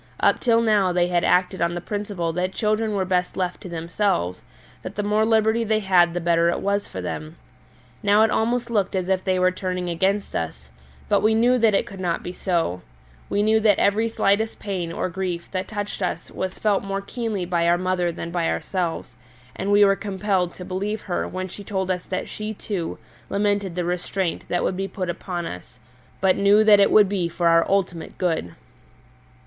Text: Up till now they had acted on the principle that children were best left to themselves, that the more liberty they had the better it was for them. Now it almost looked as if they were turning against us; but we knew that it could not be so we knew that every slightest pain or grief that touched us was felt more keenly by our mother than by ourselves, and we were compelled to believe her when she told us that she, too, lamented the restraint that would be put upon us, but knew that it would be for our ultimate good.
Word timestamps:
Up 0.19 0.39
till 0.39 0.61
now 0.61 0.91
they 0.91 1.09
had 1.09 1.23
acted 1.23 1.61
on 1.61 1.75
the 1.75 1.79
principle 1.79 2.33
that 2.33 2.53
children 2.55 2.95
were 2.95 3.05
best 3.05 3.37
left 3.37 3.61
to 3.61 3.69
themselves, 3.69 4.43
that 4.81 4.95
the 4.95 5.03
more 5.03 5.23
liberty 5.23 5.63
they 5.63 5.81
had 5.81 6.15
the 6.15 6.19
better 6.19 6.49
it 6.49 6.59
was 6.59 6.87
for 6.87 7.01
them. 7.01 7.35
Now 8.01 8.23
it 8.23 8.31
almost 8.31 8.71
looked 8.71 8.95
as 8.95 9.09
if 9.09 9.23
they 9.23 9.37
were 9.37 9.51
turning 9.51 9.91
against 9.91 10.35
us; 10.35 10.69
but 11.07 11.21
we 11.21 11.35
knew 11.35 11.59
that 11.59 11.75
it 11.75 11.85
could 11.85 11.99
not 11.99 12.23
be 12.23 12.33
so 12.33 12.81
we 13.29 13.43
knew 13.43 13.59
that 13.59 13.77
every 13.77 14.07
slightest 14.09 14.57
pain 14.57 14.91
or 14.91 15.07
grief 15.07 15.47
that 15.51 15.67
touched 15.67 16.01
us 16.01 16.31
was 16.31 16.57
felt 16.57 16.83
more 16.83 17.01
keenly 17.01 17.45
by 17.45 17.67
our 17.67 17.77
mother 17.77 18.11
than 18.11 18.31
by 18.31 18.49
ourselves, 18.49 19.15
and 19.55 19.71
we 19.71 19.85
were 19.85 19.95
compelled 19.95 20.51
to 20.55 20.65
believe 20.65 21.01
her 21.01 21.27
when 21.27 21.47
she 21.47 21.63
told 21.63 21.91
us 21.91 22.05
that 22.07 22.27
she, 22.27 22.55
too, 22.55 22.97
lamented 23.29 23.75
the 23.75 23.85
restraint 23.85 24.45
that 24.47 24.63
would 24.63 24.75
be 24.75 24.87
put 24.87 25.11
upon 25.11 25.45
us, 25.45 25.77
but 26.19 26.35
knew 26.35 26.63
that 26.63 26.79
it 26.79 26.89
would 26.89 27.07
be 27.07 27.29
for 27.29 27.47
our 27.47 27.63
ultimate 27.69 28.17
good. 28.17 28.55